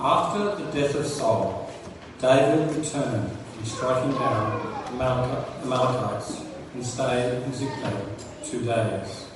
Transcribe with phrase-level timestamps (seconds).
[0.00, 1.70] After the death of Saul,
[2.20, 4.94] David returned from striking down the
[5.64, 7.94] Amalekites and stayed in Ziklag
[8.44, 9.26] two days.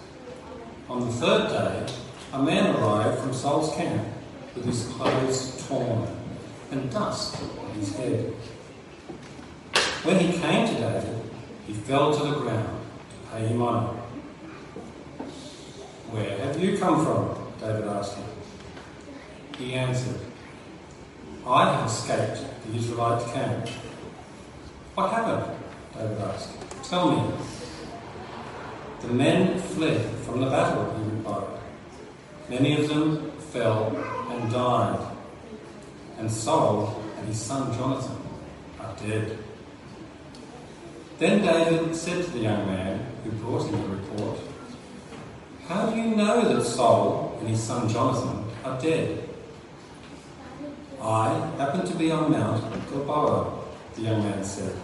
[0.88, 1.95] On the third day,
[2.32, 4.06] a man arrived from Saul's camp
[4.54, 6.09] with his clothes torn
[6.70, 8.32] and dust on his head.
[10.02, 11.23] When he came to David,
[11.66, 12.80] he fell to the ground
[13.11, 13.95] to pay him honour.
[16.11, 17.52] Where have you come from?
[17.61, 18.25] David asked him.
[19.59, 20.20] He answered,
[21.46, 23.68] I have escaped the Israelite camp.
[24.96, 25.57] What happened?
[25.95, 26.50] David asked.
[26.82, 27.35] Tell me.
[29.03, 31.61] The men fled from the battle, he replied.
[32.51, 33.95] Many of them fell
[34.28, 34.98] and died,
[36.19, 38.17] and Saul and his son Jonathan
[38.81, 39.39] are dead.
[41.20, 44.41] Then David said to the young man who brought him the report,
[45.69, 49.25] How do you know that Saul and his son Jonathan are dead?
[51.06, 53.62] I happened to be on Mount Gilboa,
[53.95, 54.75] the young man said.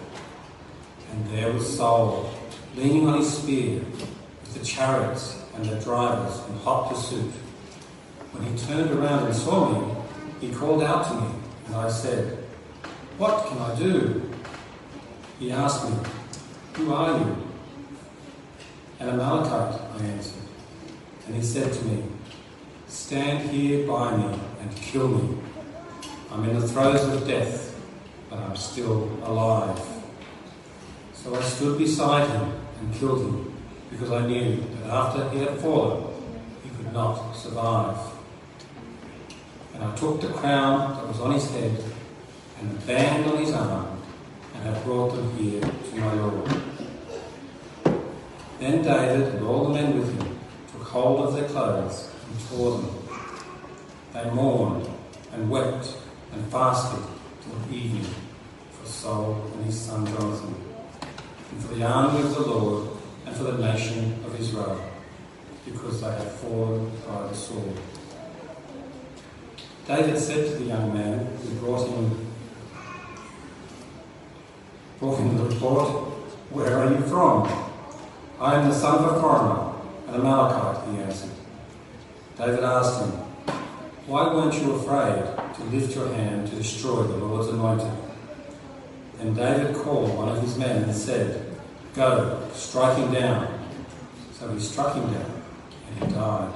[1.11, 2.33] And there was Saul,
[2.77, 7.33] leaning on his spear, with the chariots and the drivers in hot pursuit.
[8.31, 9.97] When he turned around and saw me,
[10.41, 11.29] he called out to me,
[11.67, 12.39] and I said,
[13.19, 14.31] What can I do?
[15.41, 15.97] He asked me,
[16.75, 17.37] Who are you?
[19.01, 20.43] An Amalekite, I answered.
[21.27, 22.05] And he said to me,
[22.87, 25.39] Stand here by me and kill me.
[26.33, 27.79] I'm in the throes of death,
[28.31, 29.79] but I'm still alive.
[31.13, 33.55] So I stood beside him and killed him,
[33.91, 36.11] because I knew that after he had fallen,
[36.65, 37.99] he could not survive.
[39.75, 41.85] And I took the crown that was on his head
[42.61, 44.01] and the band on his arm,
[44.55, 46.51] and I brought them here to my Lord.
[48.59, 50.39] Then David and all the men with him
[50.73, 52.91] took hold of their clothes and tore them.
[54.15, 54.89] They mourned
[55.33, 55.99] and wept
[56.33, 57.03] and fasted
[57.43, 58.07] till evening
[58.73, 60.55] for Saul and his son Jonathan,
[61.51, 62.89] and for the army of the Lord,
[63.27, 64.81] and for the nation of Israel,
[65.65, 67.79] because they had fallen by the sword.
[69.87, 72.33] David said to the young man who brought him,
[74.99, 75.89] brought him the report,
[76.51, 77.49] Where are you from?
[78.41, 79.73] I am the son of a foreigner,
[80.09, 81.31] an Amalekite, he answered.
[82.37, 83.22] David asked him,
[84.07, 85.25] why weren't you afraid
[85.55, 87.91] to lift your hand to destroy the Lord's anointed?
[89.21, 91.57] And David called one of his men and said,
[91.95, 93.69] Go, strike him down.
[94.33, 95.43] So he struck him down,
[95.89, 96.53] and he died.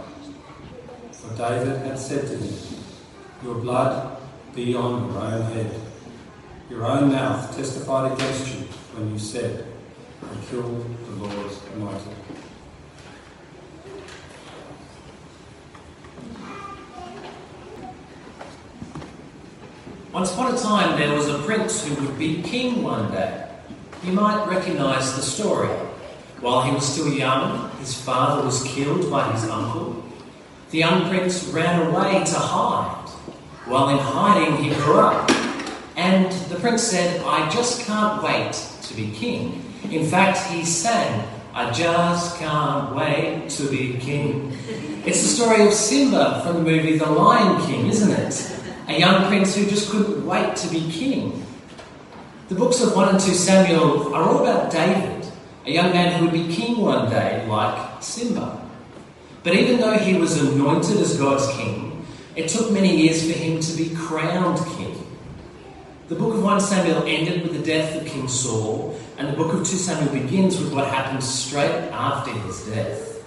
[1.12, 2.82] For David had said to him,
[3.44, 4.18] Your blood
[4.54, 5.80] be on your own head.
[6.68, 8.62] Your own mouth testified against you
[8.96, 9.66] when you said,
[10.22, 12.35] I killed the Lord's anointed.
[20.16, 23.46] Once upon a time, there was a prince who would be king one day.
[24.02, 25.68] You might recognize the story.
[26.40, 30.02] While he was still young, his father was killed by his uncle.
[30.70, 33.10] The young prince ran away to hide.
[33.66, 35.30] While in hiding, he grew up.
[35.96, 38.54] And the prince said, I just can't wait
[38.84, 39.70] to be king.
[39.90, 44.56] In fact, he sang, I just can't wait to be king.
[45.04, 48.55] It's the story of Simba from the movie The Lion King, isn't it?
[48.88, 51.44] A young prince who just couldn't wait to be king.
[52.48, 55.26] The books of 1 and 2 Samuel are all about David,
[55.64, 58.62] a young man who would be king one day, like Simba.
[59.42, 63.60] But even though he was anointed as God's king, it took many years for him
[63.60, 64.94] to be crowned king.
[66.08, 69.52] The book of 1 Samuel ended with the death of King Saul, and the book
[69.52, 73.24] of 2 Samuel begins with what happened straight after his death.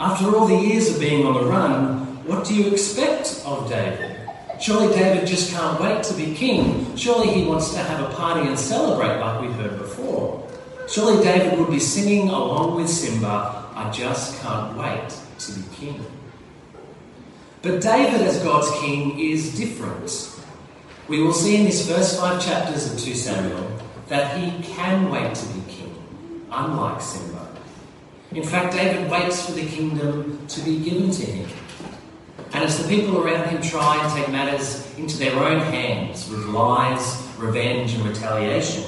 [0.00, 4.13] After all the years of being on the run, what do you expect of David?
[4.60, 6.96] Surely David just can't wait to be king.
[6.96, 10.48] Surely he wants to have a party and celebrate like we heard before.
[10.88, 16.04] Surely David would be singing along with Simba, I just can't wait to be king.
[17.62, 20.30] But David as God's king is different.
[21.08, 23.70] We will see in these first five chapters of 2 Samuel
[24.08, 25.94] that he can wait to be king,
[26.50, 27.48] unlike Simba.
[28.32, 31.48] In fact, David waits for the kingdom to be given to him.
[32.54, 36.46] And as the people around him try and take matters into their own hands with
[36.46, 38.84] lies, revenge, and retaliation,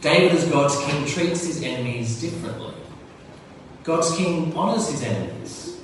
[0.00, 2.72] David, as God's king, treats his enemies differently.
[3.82, 5.78] God's king honours his enemies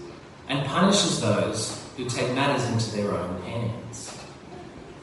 [0.48, 4.18] and punishes those who take matters into their own hands.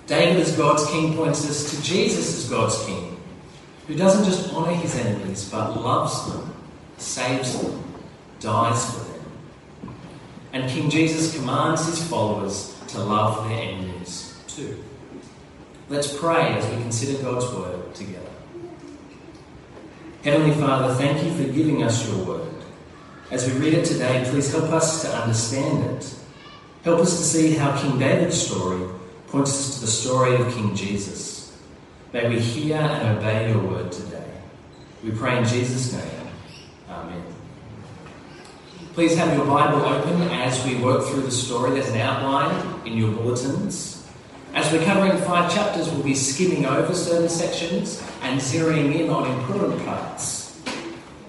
[0.07, 3.15] David, as God's king, points us to Jesus as God's king,
[3.87, 6.51] who doesn't just honour his enemies but loves them,
[6.97, 7.83] saves them,
[8.39, 9.16] dies for them.
[10.57, 14.83] And King Jesus commands his followers to love their enemies too.
[15.87, 18.31] Let's pray as we consider God's word together.
[20.23, 22.53] Heavenly Father, thank you for giving us your word.
[23.29, 26.15] As we read it today, please help us to understand it.
[26.83, 28.83] Help us to see how King David's story
[29.27, 31.55] points us to the story of King Jesus.
[32.13, 34.31] May we hear and obey your word today.
[35.03, 36.27] We pray in Jesus' name.
[36.89, 37.36] Amen.
[38.97, 41.69] Please have your Bible open as we work through the story.
[41.69, 44.03] There's an outline in your bulletins.
[44.55, 49.29] As we're covering five chapters, we'll be skimming over certain sections and zeroing in on
[49.39, 50.59] important parts.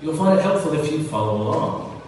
[0.01, 2.01] You'll find it helpful if you follow along.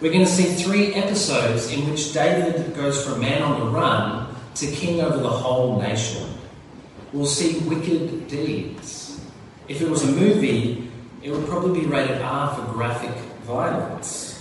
[0.00, 4.34] We're going to see three episodes in which David goes from man on the run
[4.56, 6.28] to king over the whole nation.
[7.12, 9.20] We'll see wicked deeds.
[9.68, 10.90] If it was a movie,
[11.22, 13.14] it would probably be rated R for graphic
[13.44, 14.37] violence.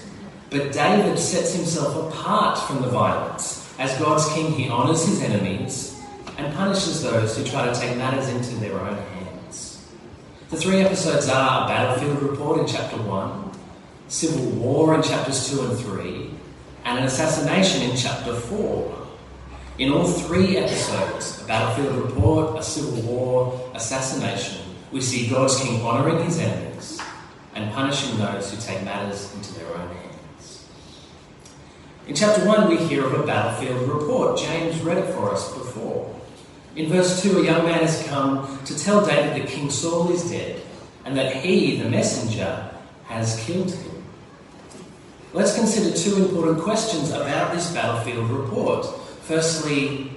[0.49, 3.73] But David sets himself apart from the violence.
[3.79, 6.01] As God's king, he honours his enemies
[6.37, 9.85] and punishes those who try to take matters into their own hands.
[10.49, 13.51] The three episodes are a battlefield report in chapter 1,
[14.07, 16.31] civil war in chapters 2 and 3,
[16.85, 19.07] and an assassination in chapter 4.
[19.79, 24.61] In all three episodes, a battlefield report, a civil war, assassination,
[24.91, 27.01] we see God's king honouring his enemies
[27.53, 30.06] and punishing those who take matters into their own hands.
[32.07, 34.37] In chapter 1, we hear of a battlefield report.
[34.37, 36.15] James read it for us before.
[36.77, 40.31] In verse 2, a young man has come to tell David that King Saul is
[40.31, 40.61] dead
[41.03, 42.69] and that he, the messenger,
[43.07, 44.03] has killed him.
[45.33, 48.85] Let's consider two important questions about this battlefield report.
[49.23, 50.09] Firstly,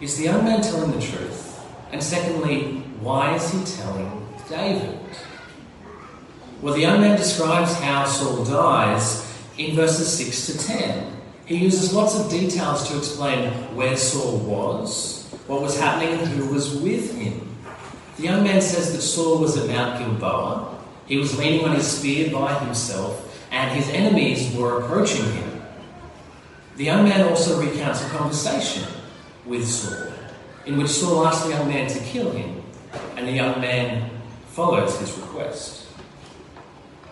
[0.00, 1.60] is the young man telling the truth?
[1.90, 5.00] And secondly, why is he telling David?
[6.60, 9.31] Well, the young man describes how Saul dies
[9.66, 11.16] in verses 6 to 10.
[11.46, 16.52] He uses lots of details to explain where Saul was, what was happening, and who
[16.54, 17.48] was with him.
[18.16, 20.78] The young man says that Saul was at Mount Gilboa.
[21.06, 25.62] He was leaning on his spear by himself, and his enemies were approaching him.
[26.76, 28.84] The young man also recounts a conversation
[29.44, 30.12] with Saul,
[30.64, 32.62] in which Saul asked the young man to kill him,
[33.16, 34.10] and the young man
[34.46, 35.86] follows his request.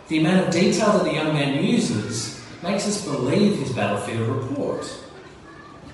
[0.09, 4.87] The amount of detail that the young man uses makes us believe his battlefield report.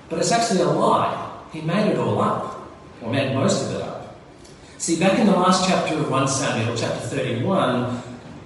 [0.09, 1.39] But it's actually a lie.
[1.51, 2.69] He made it all up,
[3.01, 4.17] or made most of it up.
[4.77, 8.01] See, back in the last chapter of 1 Samuel, chapter 31,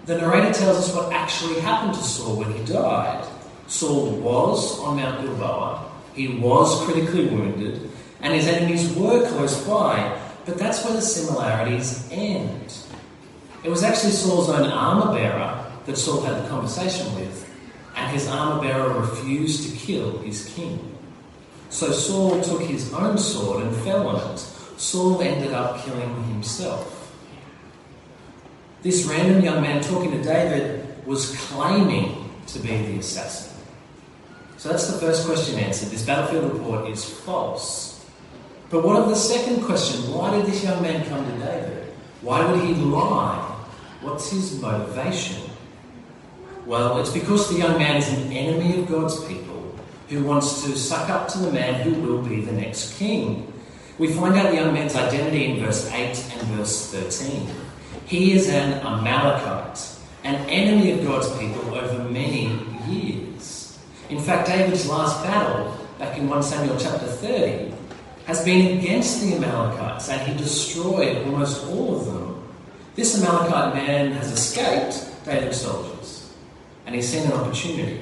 [0.06, 3.28] the narrator tells us what actually happened to Saul when he died.
[3.68, 7.90] Saul was on Mount Gilboa, he was critically wounded,
[8.22, 12.74] and his enemies were close by, but that's where the similarities end.
[13.64, 17.51] It was actually Saul's own armour bearer that Saul had the conversation with,
[18.12, 20.96] his armor bearer refused to kill his king.
[21.70, 24.40] So Saul took his own sword and fell on it.
[24.78, 27.14] Saul ended up killing himself.
[28.82, 33.58] This random young man talking to David was claiming to be the assassin.
[34.58, 35.90] So that's the first question answered.
[35.90, 38.06] This battlefield report is false.
[38.70, 40.14] But what of the second question?
[40.14, 41.94] Why did this young man come to David?
[42.22, 43.38] Why would he lie?
[44.02, 45.51] What's his motivation?
[46.66, 49.76] Well, it's because the young man is an enemy of God's people
[50.10, 53.52] who wants to suck up to the man who will be the next king.
[53.98, 57.50] We find out the young man's identity in verse 8 and verse 13.
[58.06, 59.80] He is an Amalekite,
[60.24, 63.80] an enemy of God's people over many years.
[64.10, 67.74] In fact, David's last battle, back in 1 Samuel chapter 30,
[68.26, 72.48] has been against the Amalekites and he destroyed almost all of them.
[72.96, 76.21] This Amalekite man has escaped David's soldiers
[76.86, 78.02] and he seen an opportunity.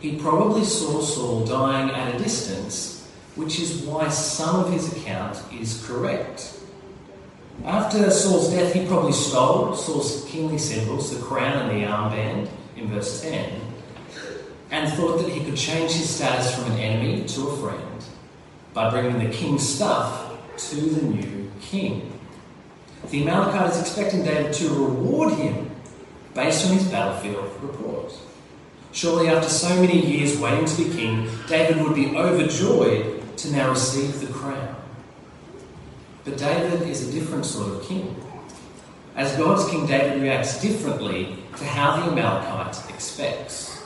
[0.00, 5.42] He probably saw Saul dying at a distance, which is why some of his account
[5.52, 6.58] is correct.
[7.64, 12.88] After Saul's death, he probably stole Saul's kingly symbols, the crown and the armband, in
[12.88, 13.60] verse 10,
[14.70, 18.04] and thought that he could change his status from an enemy to a friend
[18.72, 22.12] by bringing the king's stuff to the new king.
[23.10, 25.70] The Amalekite is expecting David to reward him
[26.34, 28.12] based on his battlefield report.
[28.92, 33.70] Surely, after so many years waiting to be king, David would be overjoyed to now
[33.70, 34.76] receive the crown.
[36.24, 38.16] But David is a different sort of king.
[39.16, 43.82] As God's king, David reacts differently to how the Amalekite expects.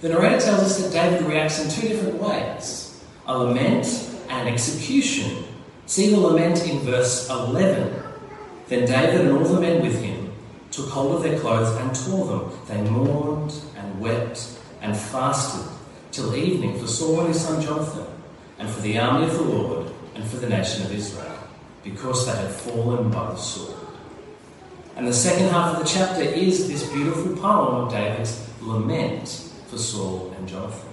[0.00, 3.86] The narrator tells us that David reacts in two different ways a lament
[4.28, 5.44] and execution.
[5.86, 8.02] See the lament in verse 11.
[8.68, 10.15] Then David and all the men with him
[10.70, 12.50] took hold of their clothes and tore them.
[12.68, 15.70] They mourned and wept and fasted
[16.12, 18.06] till evening for Saul and his son Jonathan,
[18.58, 21.38] and for the army of the Lord and for the nation of Israel,
[21.84, 23.76] because they had fallen by the sword.
[24.96, 29.76] And the second half of the chapter is this beautiful poem of David's lament for
[29.76, 30.88] Saul and Jonathan.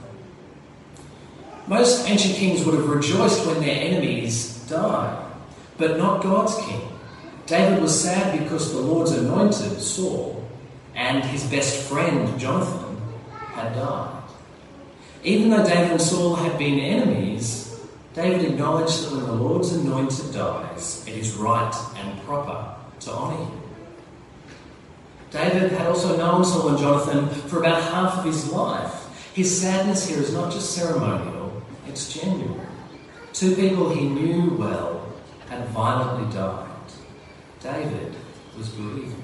[1.67, 5.25] Most ancient kings would have rejoiced when their enemies died,
[5.77, 6.81] but not God's king.
[7.45, 10.47] David was sad because the Lord's anointed, Saul,
[10.95, 13.01] and his best friend, Jonathan,
[13.53, 14.23] had died.
[15.23, 17.79] Even though David and Saul had been enemies,
[18.13, 23.37] David acknowledged that when the Lord's anointed dies, it is right and proper to honour
[23.37, 23.61] him.
[25.31, 29.31] David had also known Saul and Jonathan for about half of his life.
[29.33, 32.67] His sadness here is not just ceremonial, it's genuine.
[33.33, 35.11] Two people he knew well
[35.49, 36.69] had violently died.
[37.63, 38.13] David
[38.57, 39.23] was grieving.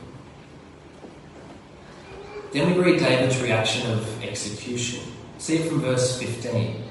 [2.53, 5.03] Then we read David's reaction of execution.
[5.37, 6.83] See it from verse 15.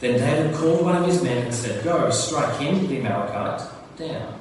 [0.00, 4.40] Then David called one of his men and said, Go, strike him, the Amalekite, down.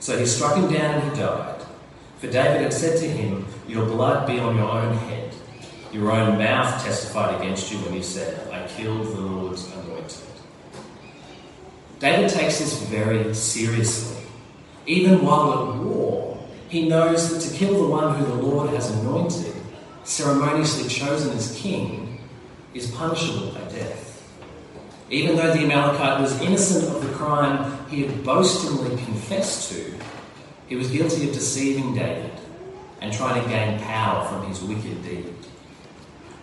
[0.00, 1.62] So he struck him down and he died.
[2.18, 5.32] For David had said to him, Your blood be on your own head.
[5.92, 10.18] Your own mouth testified against you when you said, I killed the Lord's anointed.
[12.00, 14.15] David takes this very seriously.
[14.86, 16.38] Even while at war,
[16.68, 19.54] he knows that to kill the one who the Lord has anointed,
[20.04, 22.20] ceremoniously chosen as king,
[22.72, 24.04] is punishable by death.
[25.10, 29.94] Even though the Amalekite was innocent of the crime he had boastingly confessed to,
[30.68, 32.32] he was guilty of deceiving David
[33.00, 35.34] and trying to gain power from his wicked deed.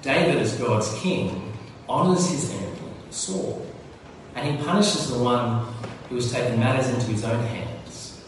[0.01, 1.53] David, as God's king,
[1.87, 2.69] honours his enemy,
[3.09, 3.65] Saul,
[4.35, 5.65] and he punishes the one
[6.09, 7.72] who has taken matters into his own hands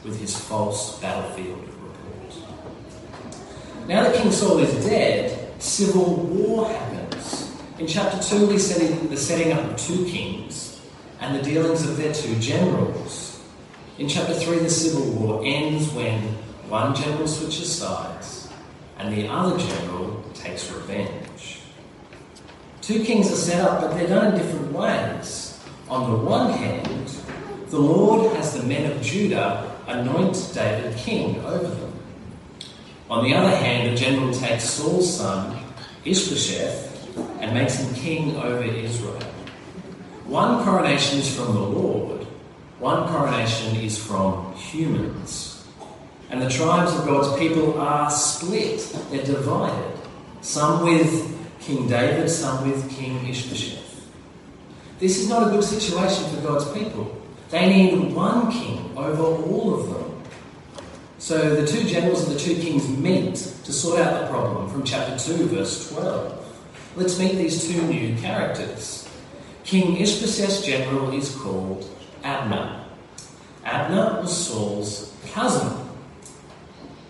[0.06, 2.36] with his false battlefield report.
[3.88, 7.52] Now that King Saul is dead, civil war happens.
[7.80, 10.80] In chapter 2, we see the setting up of two kings
[11.20, 13.44] and the dealings of their two generals.
[13.98, 16.22] In chapter 3, the civil war ends when
[16.70, 18.50] one general switches sides
[18.98, 21.62] and the other general takes revenge.
[22.82, 25.60] Two kings are set up, but they're done in different ways.
[25.90, 27.10] On the one hand,
[27.76, 31.92] the Lord has the men of Judah anoint David king over them.
[33.10, 35.62] On the other hand, the general takes Saul's son,
[36.06, 39.20] Ishbosheth, and makes him king over Israel.
[40.24, 42.24] One coronation is from the Lord,
[42.80, 45.68] one coronation is from humans.
[46.30, 48.80] And the tribes of God's people are split,
[49.12, 50.00] they're divided.
[50.40, 54.08] Some with King David, some with King Ishbosheth.
[54.98, 57.24] This is not a good situation for God's people.
[57.56, 60.22] They need one king over all of them.
[61.20, 64.84] So the two generals and the two kings meet to sort out the problem from
[64.84, 66.68] chapter 2, verse 12.
[66.98, 69.08] Let's meet these two new characters.
[69.64, 71.90] King Ishbosheth's general is called
[72.26, 72.84] Abner.
[73.64, 75.88] Abner was Saul's cousin.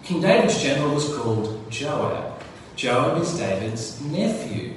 [0.03, 2.39] King David's general was called Joab.
[2.75, 4.75] Joab is David's nephew.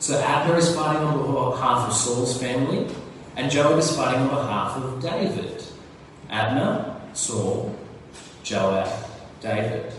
[0.00, 2.94] So Abner is fighting on behalf of Saul's family,
[3.36, 5.64] and Joab is fighting on behalf of David.
[6.30, 7.74] Abner, Saul,
[8.42, 8.88] Joab,
[9.40, 9.92] David.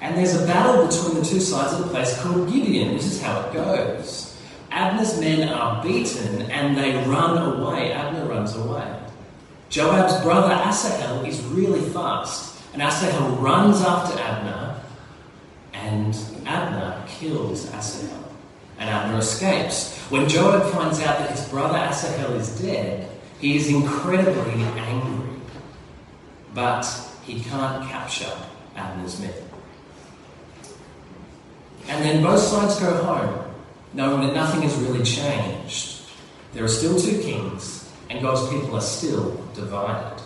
[0.00, 2.94] And there's a battle between the two sides of a place called Gibeon.
[2.94, 4.38] This is how it goes.
[4.70, 7.92] Abner's men are beaten and they run away.
[7.92, 9.00] Abner runs away.
[9.68, 14.80] Joab's brother Asahel is really fast, and Asahel runs after Abner,
[15.72, 18.29] and Abner kills Asahel.
[18.80, 19.96] And Abner escapes.
[20.08, 23.08] When Joab finds out that his brother Asahel is dead,
[23.38, 25.36] he is incredibly angry.
[26.54, 26.84] But
[27.22, 28.32] he can't capture
[28.74, 29.32] Abner's men.
[31.88, 33.54] And then both sides go home,
[33.92, 36.02] knowing that nothing has really changed.
[36.52, 40.22] There are still two kings, and God's people are still divided.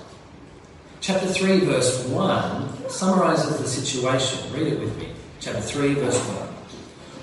[1.01, 4.53] Chapter 3, verse 1 summarizes the situation.
[4.55, 5.09] Read it with me.
[5.41, 6.44] Chapter 3, verse 1.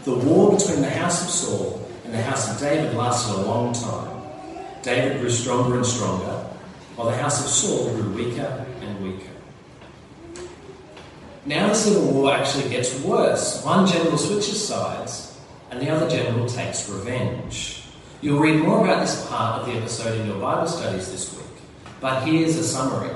[0.03, 3.71] The war between the house of Saul and the house of David lasted a long
[3.71, 4.23] time.
[4.81, 6.43] David grew stronger and stronger,
[6.95, 9.29] while the house of Saul grew weaker and weaker.
[11.45, 13.63] Now the civil war actually gets worse.
[13.63, 15.39] One general switches sides,
[15.69, 17.83] and the other general takes revenge.
[18.21, 21.45] You'll read more about this part of the episode in your Bible studies this week,
[21.99, 23.15] but here's a summary.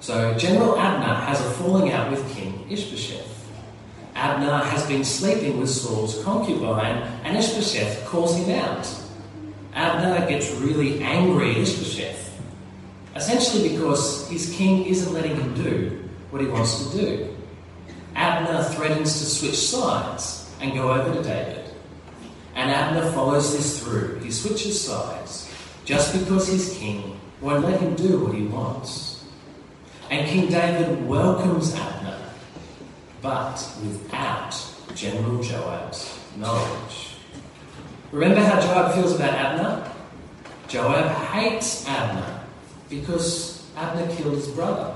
[0.00, 3.23] So, General Abner has a falling out with King Ishbosheth.
[4.24, 8.88] Abner has been sleeping with Saul's concubine, and Ishbosheth calls him out.
[9.74, 12.40] Abner gets really angry at Ishbosheth,
[13.14, 17.36] essentially because his king isn't letting him do what he wants to do.
[18.16, 21.70] Abner threatens to switch sides and go over to David.
[22.54, 24.20] And Abner follows this through.
[24.20, 25.52] He switches sides
[25.84, 29.22] just because his king won't let him do what he wants.
[30.10, 31.93] And King David welcomes Abner,
[33.24, 34.54] but without
[34.94, 37.16] General Joab's knowledge.
[38.12, 39.90] Remember how Joab feels about Abner?
[40.68, 42.40] Joab hates Abner
[42.90, 44.94] because Abner killed his brother.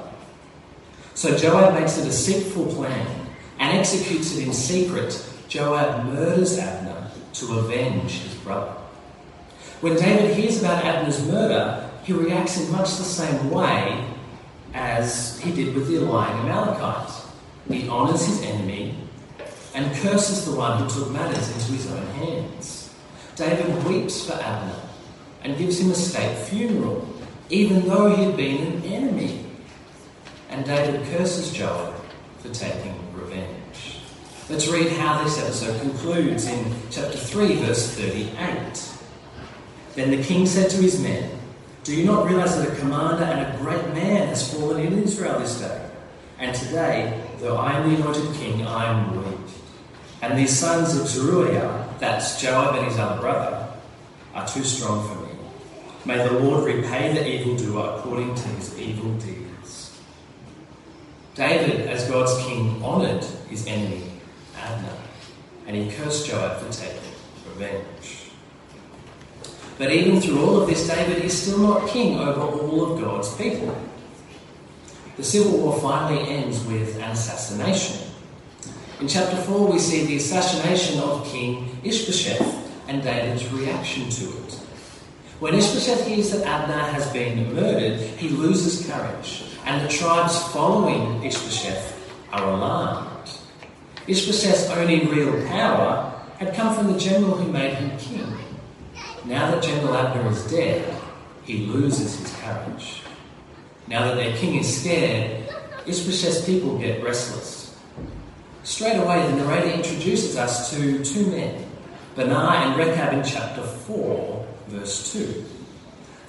[1.15, 3.07] So Joab makes a deceitful plan
[3.59, 5.27] and executes it in secret.
[5.49, 8.73] Joab murders Abner to avenge his brother.
[9.81, 14.07] When David hears about Abner's murder, he reacts in much the same way
[14.75, 17.28] as he did with the lying Amalekite.
[17.69, 18.97] He honours his enemy
[19.75, 22.95] and curses the one who took matters into his own hands.
[23.37, 24.81] David weeps for Abner
[25.45, 27.07] and gives him a state funeral,
[27.51, 29.45] even though he had been an enemy.
[30.51, 31.95] And David curses Joab
[32.39, 34.01] for taking revenge.
[34.49, 38.95] Let's read how this episode concludes in chapter 3, verse 38.
[39.95, 41.31] Then the king said to his men,
[41.85, 45.39] Do you not realize that a commander and a great man has fallen in Israel
[45.39, 45.91] this day?
[46.39, 49.39] And today, though I am the anointed king, I am weak.
[50.23, 53.69] And these sons of Zeruiah, that's Joab and his other brother,
[54.35, 55.29] are too strong for me.
[56.05, 60.01] May the Lord repay the evildoer according to his evil deeds.
[61.35, 64.03] David, as God's king, honoured his enemy,
[64.57, 64.97] Abner,
[65.67, 66.99] and he cursed Joab for taking
[67.49, 68.31] revenge.
[69.79, 73.33] But even through all of this, David is still not king over all of God's
[73.37, 73.77] people.
[75.19, 78.09] The civil war finally ends with an assassination.
[79.01, 82.41] In chapter 4, we see the assassination of King Ishbosheth
[82.87, 84.55] and David's reaction to it.
[85.41, 91.25] When Ishbosheth hears that Abner has been murdered, he loses courage, and the tribes following
[91.25, 93.29] Ishbosheth are alarmed.
[94.07, 98.39] Ishbosheth's only real power had come from the general who made him king.
[99.25, 100.97] Now that General Abner is dead,
[101.43, 103.03] he loses his courage.
[103.89, 105.49] Now that their king is scared,
[105.87, 107.75] Ishbosheth's people get restless.
[108.63, 111.65] Straight away, the narrator introduces us to two men,
[112.15, 115.45] Baanah and Rechab in chapter 4, verse 2.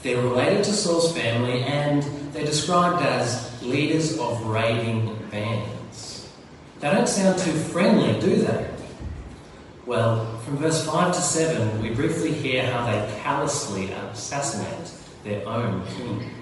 [0.04, 6.30] They're related to Saul's family and they're described as leaders of raiding bands.
[6.80, 8.70] They don't sound too friendly, do they?
[9.86, 14.94] Well, from verse 5 to 7, we briefly hear how they callously assassinate
[15.26, 16.39] their own king.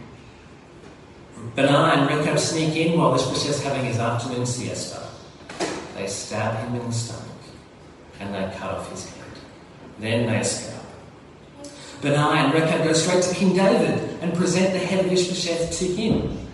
[1.56, 5.08] Baanah and Rechab sneak in while Ishbosheth's having his afternoon siesta.
[5.95, 7.26] They stab him in the stomach
[8.19, 9.26] and they cut off his head.
[10.00, 10.82] Then they escape.
[12.02, 15.86] Baanah and Rechab go straight to King David and present the head of Ishbosheth to
[15.86, 16.47] him.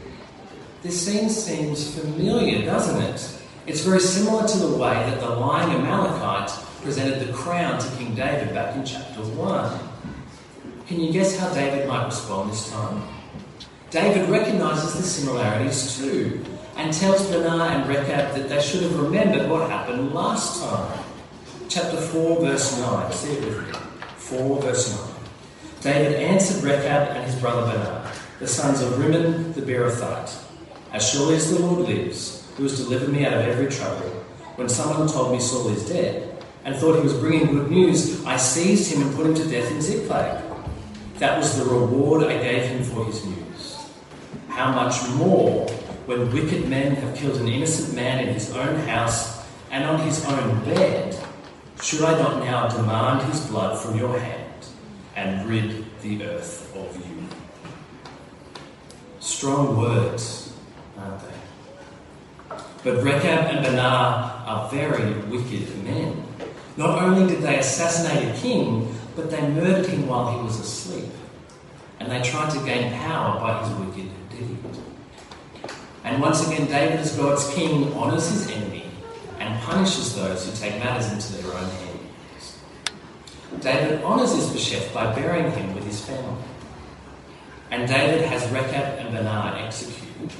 [0.84, 3.40] This scene seems familiar, doesn't it?
[3.66, 8.14] It's very similar to the way that the lying Amalekite presented the crown to King
[8.16, 9.80] David back in chapter 1.
[10.88, 13.02] Can you guess how David might respond this time?
[13.94, 16.44] David recognises the similarities too
[16.78, 21.04] and tells Baanah and Rechab that they should have remembered what happened last time.
[21.70, 23.12] Chapter 4, verse 9.
[23.12, 23.74] See it with me.
[24.18, 25.16] 4, verse 9.
[25.82, 30.44] David answered Rechab and his brother Baanah, the sons of Rimmon the Beerothite,
[30.92, 34.10] As surely as the Lord lives, who has delivered me out of every trouble,
[34.56, 38.38] when someone told me Saul is dead, and thought he was bringing good news, I
[38.38, 40.44] seized him and put him to death in Ziklag.
[41.20, 43.53] That was the reward I gave him for his news.
[44.54, 45.68] How much more
[46.06, 50.24] when wicked men have killed an innocent man in his own house and on his
[50.26, 51.18] own bed?
[51.82, 54.68] Should I not now demand his blood from your hand
[55.16, 57.28] and rid the earth of you?
[59.20, 60.54] Strong words,
[61.00, 62.58] aren't they?
[62.84, 66.24] But Rechab and Baanah are very wicked men.
[66.78, 71.10] Not only did they assassinate a king, but they murdered him while he was asleep.
[72.00, 74.58] And they tried to gain power by his wicked deed.
[76.04, 78.86] And once again, David, as God's king, honours his enemy
[79.40, 82.60] and punishes those who take matters into their own hands.
[83.62, 86.44] David honours Ishbosheth by burying him with his family.
[87.72, 90.32] And David has Rechab and Baanah executed,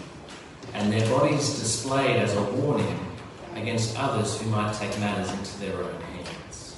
[0.74, 3.00] and their bodies displayed as a warning
[3.56, 6.76] against others who might take matters into their own hands.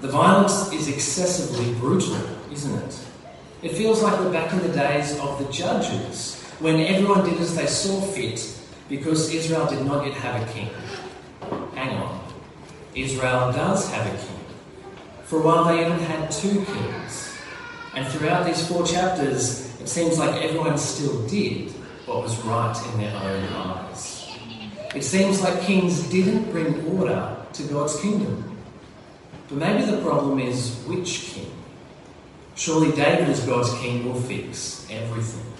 [0.00, 2.18] The violence is excessively brutal,
[2.50, 2.98] isn't it?
[3.62, 7.54] It feels like we're back in the days of the judges, when everyone did as
[7.54, 10.68] they saw fit because Israel did not yet have a king.
[11.76, 12.20] Hang on.
[12.96, 14.44] Israel does have a king.
[15.22, 17.36] For a while, they even had two kings.
[17.94, 21.70] And throughout these four chapters, it seems like everyone still did
[22.06, 24.28] what was right in their own eyes.
[24.92, 28.58] It seems like kings didn't bring order to God's kingdom.
[29.48, 31.51] But maybe the problem is which king?
[32.54, 35.52] Surely David, as God's king, will fix everything.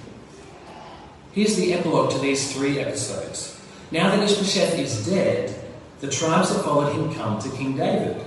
[1.33, 3.61] Here's the epilogue to these three episodes.
[3.91, 5.59] Now that Ishbosheth is dead,
[6.01, 8.23] the tribes that followed him come to King David.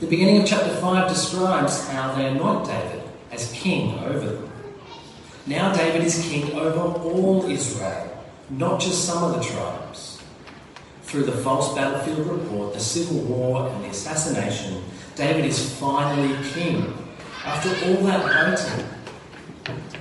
[0.00, 4.50] The beginning of chapter 5 describes how they anoint David as king over them.
[5.46, 10.20] Now David is king over all Israel, not just some of the tribes.
[11.02, 14.82] Through the false battlefield report, the civil war, and the assassination,
[15.14, 16.92] David is finally king.
[17.44, 18.86] After all that waiting,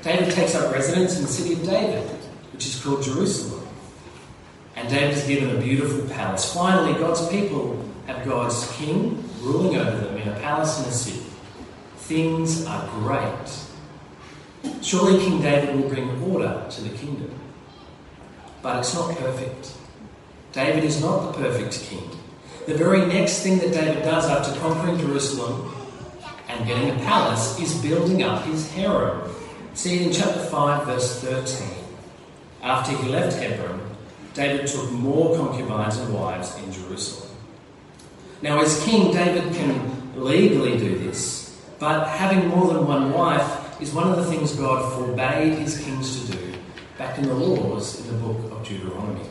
[0.01, 2.09] David takes up residence in the city of David,
[2.53, 3.67] which is called Jerusalem.
[4.77, 6.53] And David is given a beautiful palace.
[6.53, 11.25] Finally, God's people have God's king ruling over them in a palace in a city.
[11.97, 14.81] Things are great.
[14.81, 17.31] Surely King David will bring order to the kingdom.
[18.61, 19.73] But it's not perfect.
[20.53, 22.09] David is not the perfect king.
[22.67, 25.72] The very next thing that David does after conquering Jerusalem
[26.53, 29.29] and getting a palace is building up his harem.
[29.73, 31.67] See in chapter 5, verse 13.
[32.61, 33.81] After he left Hebron,
[34.33, 37.29] David took more concubines and wives in Jerusalem.
[38.41, 43.93] Now, as king, David can legally do this, but having more than one wife is
[43.93, 46.53] one of the things God forbade his kings to do
[46.97, 49.25] back in the laws in the book of Deuteronomy.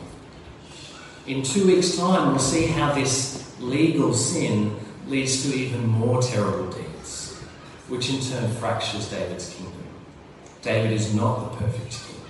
[1.25, 4.75] In two weeks' time, we'll see how this legal sin
[5.07, 6.92] leads to even more terrible deeds,
[7.87, 9.83] which in turn fractures David's kingdom.
[10.61, 12.21] David is not the perfect king.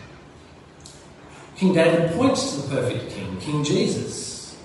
[1.55, 4.55] King David points to the perfect king, King Jesus.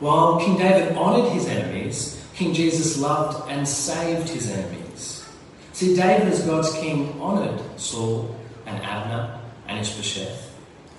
[0.00, 5.28] While King David honoured his enemies, King Jesus loved and saved his enemies.
[5.74, 8.34] See, David, as God's king, honoured Saul
[8.66, 10.50] and Abner and Ishbosheth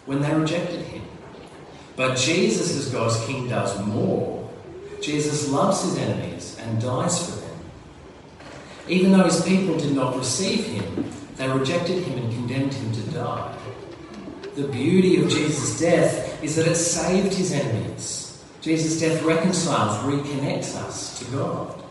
[0.06, 1.02] when they rejected him.
[1.96, 4.50] But Jesus, as God's king, does more.
[5.02, 7.41] Jesus loves his enemies and dies for them.
[8.88, 13.02] Even though his people did not receive him, they rejected him and condemned him to
[13.12, 13.58] die.
[14.56, 18.44] The beauty of Jesus' death is that it saved his enemies.
[18.62, 21.84] Jesus' death reconciles, reconnects us to God.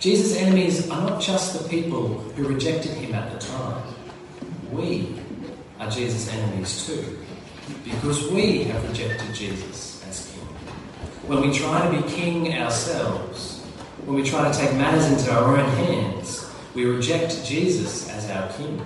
[0.00, 3.82] Jesus' enemies are not just the people who rejected him at the time.
[4.70, 5.20] We
[5.80, 7.18] are Jesus' enemies too,
[7.84, 10.46] because we have rejected Jesus as King.
[11.26, 13.57] When we try to be King ourselves,
[14.08, 18.50] when we try to take matters into our own hands, we reject Jesus as our
[18.54, 18.82] King.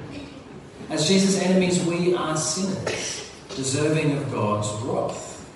[0.91, 5.49] As Jesus' enemies, we are sinners, deserving of God's wrath,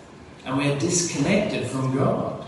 [0.44, 2.44] and we are disconnected from God.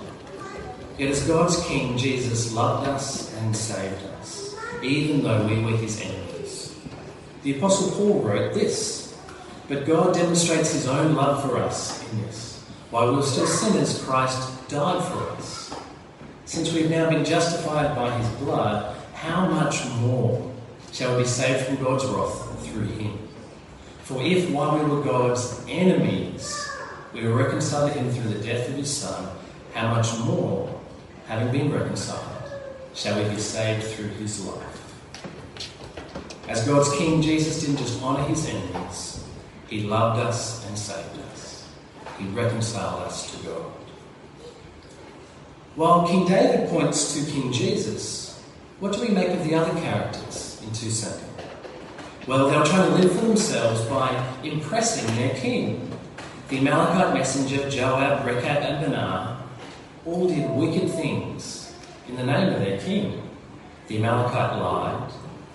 [0.96, 6.00] Yet, as God's King, Jesus loved us and saved us, even though we were his
[6.00, 6.76] enemies.
[7.42, 9.18] The Apostle Paul wrote this
[9.66, 12.62] But God demonstrates his own love for us in this.
[12.90, 15.77] While we were still sinners, Christ died for us.
[16.48, 20.50] Since we've now been justified by his blood, how much more
[20.94, 23.18] shall we be saved from God's wrath through him.
[24.04, 26.66] For if while we were God's enemies,
[27.12, 29.28] we were reconciled to him through the death of his Son,
[29.74, 30.80] how much more,
[31.26, 32.50] having been reconciled,
[32.94, 34.94] shall we be saved through his life?
[36.48, 39.22] As God's King, Jesus didn't just honour his enemies,
[39.68, 41.68] he loved us and saved us.
[42.18, 43.72] He reconciled us to God.
[45.78, 48.42] While King David points to King Jesus,
[48.80, 51.30] what do we make of the other characters in 2 Samuel?
[52.26, 54.10] Well, they were trying to live for themselves by
[54.42, 55.88] impressing their king.
[56.48, 59.36] The Amalekite messenger Joab, Rechab, and Baanah
[60.04, 61.72] all did wicked things
[62.08, 63.22] in the name of their king.
[63.86, 65.12] The Amalekite lied,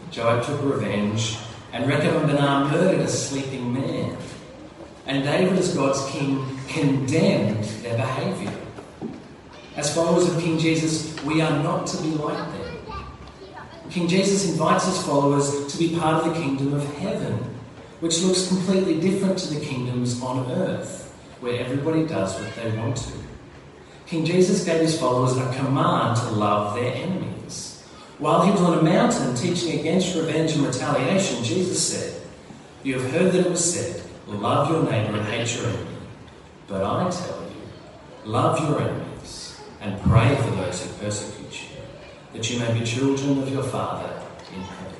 [0.09, 1.37] Joab took revenge,
[1.73, 4.15] and Rechab and Baanah murdered a sleeping man.
[5.05, 8.62] And David, as God's king, condemned their behaviour.
[9.75, 12.73] As followers of King Jesus, we are not to be like them.
[13.89, 17.33] King Jesus invites his followers to be part of the kingdom of heaven,
[17.99, 22.97] which looks completely different to the kingdoms on earth, where everybody does what they want
[22.97, 23.13] to.
[24.05, 27.83] King Jesus gave his followers a command to love their enemies.
[28.19, 32.21] While he was on a mountain teaching against revenge and retaliation, Jesus said,
[32.83, 35.97] You have heard that it was said, Love your neighbour and hate your enemy.
[36.67, 39.12] But I tell you, love your enemies
[39.83, 41.67] and pray for those who persecute you
[42.31, 44.09] that you may be children of your Father
[44.55, 44.95] in heaven.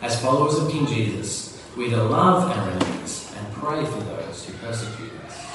[0.00, 5.12] As followers of King Jesus, we love our enemies and pray for those who persecute
[5.26, 5.46] us.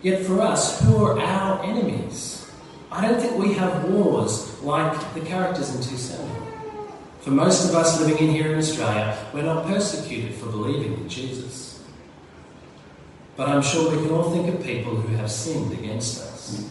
[0.00, 2.48] Yet for us, who are our enemies?
[2.92, 6.46] I don't think we have wars like the characters in 2 Samuel.
[7.20, 11.08] For most of us living in here in Australia, we're not persecuted for believing in
[11.08, 11.67] Jesus.
[13.38, 16.68] But I'm sure we can all think of people who have sinned against us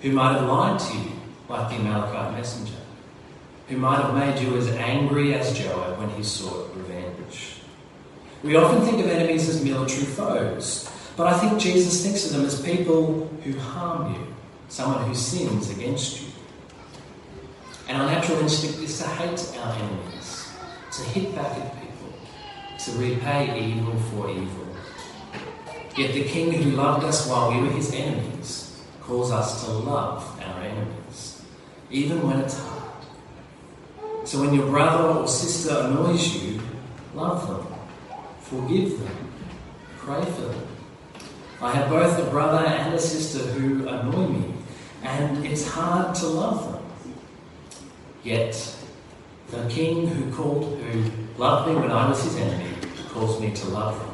[0.00, 1.12] who might have lied to you,
[1.48, 2.74] like the Amalekite messenger,
[3.68, 7.60] who might have made you as angry as Joab when he sought revenge.
[8.42, 12.44] We often think of enemies as military foes, but I think Jesus thinks of them
[12.44, 14.34] as people who harm you,
[14.68, 16.28] someone who sins against you.
[17.88, 20.50] And our natural instinct is to hate our enemies,
[20.90, 22.12] to hit back at people,
[22.78, 24.69] to repay evil for evil.
[25.96, 30.40] Yet the King who loved us while we were his enemies calls us to love
[30.40, 31.42] our enemies,
[31.90, 33.04] even when it's hard.
[34.24, 36.60] So when your brother or sister annoys you,
[37.14, 37.66] love them,
[38.40, 39.16] forgive them,
[39.98, 40.66] pray for them.
[41.60, 44.54] I have both a brother and a sister who annoy me,
[45.02, 46.82] and it's hard to love them.
[48.22, 48.76] Yet
[49.50, 52.74] the king who called, who loved me when I was his enemy,
[53.08, 54.09] calls me to love them.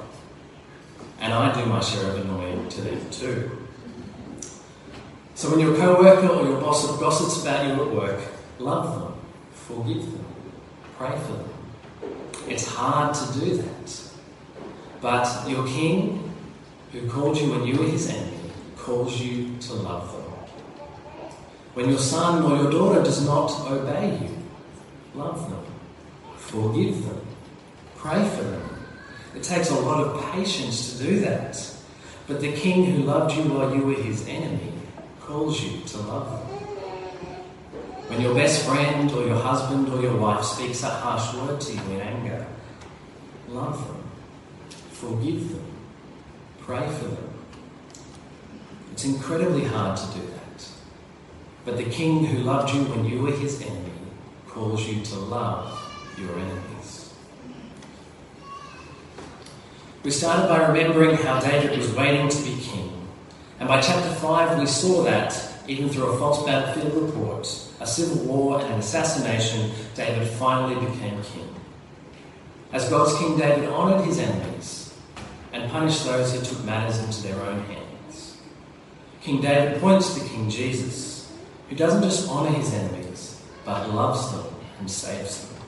[1.21, 3.67] And I do my share of annoying to them too.
[5.35, 8.21] So when your co-worker or your boss gossips about you at work,
[8.59, 9.15] love them,
[9.53, 10.25] forgive them,
[10.97, 11.51] pray for them.
[12.49, 14.01] It's hard to do that.
[15.01, 16.33] But your king,
[16.93, 20.23] who called you when you were his enemy, calls you to love them.
[21.75, 24.31] When your son or your daughter does not obey you,
[25.15, 25.65] love them,
[26.37, 27.21] forgive them,
[27.97, 28.66] pray for them.
[29.37, 31.63] It takes a lot of patience to do that.
[32.27, 34.73] But the king who loved you while you were his enemy
[35.21, 36.57] calls you to love them.
[38.09, 41.73] When your best friend or your husband or your wife speaks a harsh word to
[41.73, 42.47] you in anger,
[43.49, 44.03] love them,
[44.91, 45.67] forgive them,
[46.61, 47.35] pray for them.
[48.93, 50.69] It's incredibly hard to do that.
[51.65, 53.93] But the King who loved you when you were his enemy
[54.49, 55.79] calls you to love
[56.17, 56.66] your enemies.
[60.07, 63.09] We started by remembering how David was waiting to be king.
[63.59, 67.49] And by chapter 5, we saw that, even through a false battlefield report,
[67.81, 71.53] a civil war, and an assassination, David finally became king.
[72.73, 74.95] As God's king, David honoured his enemies
[75.53, 78.37] and punished those who took matters into their own hands.
[79.23, 81.33] King David points to King Jesus,
[81.69, 85.63] who doesn't just honour his enemies, but loves them and saves them.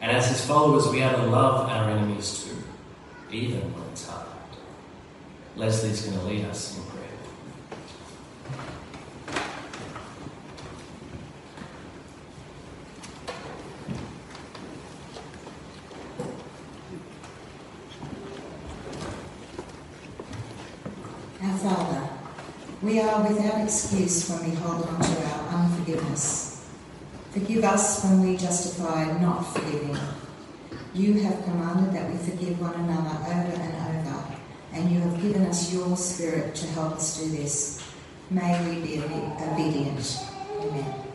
[0.00, 2.56] And as his followers, we are to love our enemies too,
[3.30, 4.26] even when it's hard.
[5.56, 7.04] Leslie's going to lead us in prayer.
[21.42, 22.08] Our Father,
[22.82, 26.66] we are without excuse when we hold on to our unforgiveness.
[27.32, 29.98] Forgive us when we justify not forgiving.
[30.94, 34.36] You have commanded that we forgive one another over and over,
[34.72, 37.82] and you have given us your Spirit to help us do this.
[38.30, 40.18] May we be obedient.
[40.60, 41.07] Amen.